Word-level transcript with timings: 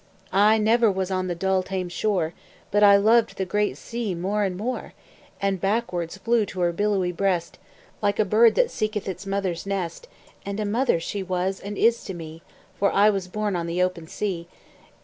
I 0.33 0.57
never 0.57 0.89
was 0.89 1.11
on 1.11 1.27
the 1.27 1.35
dull, 1.35 1.61
tame 1.61 1.87
shore, 1.87 2.33
But 2.71 2.81
I 2.81 2.95
loved 2.97 3.37
the 3.37 3.45
great 3.45 3.77
Sea 3.77 4.15
more 4.15 4.41
and 4.41 4.57
more, 4.57 4.93
And 5.39 5.61
backwards 5.61 6.17
flew 6.17 6.43
to 6.47 6.61
her 6.61 6.71
billowy 6.71 7.11
breast, 7.11 7.59
Like 8.01 8.17
a 8.17 8.25
bird 8.25 8.55
that 8.55 8.71
seeketh 8.71 9.07
its 9.07 9.27
mother's 9.27 9.67
nest; 9.67 10.07
And 10.43 10.59
a 10.59 10.65
mother 10.65 10.99
she 10.99 11.21
was 11.21 11.59
and 11.59 11.77
is 11.77 12.03
to 12.05 12.15
me; 12.15 12.41
For 12.79 12.91
I 12.91 13.11
was 13.11 13.27
born 13.27 13.55
on 13.55 13.67
the 13.67 13.83
open 13.83 14.07
Sea. 14.07 14.47